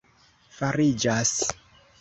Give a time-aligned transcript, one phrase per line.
[0.55, 1.37] fariĝas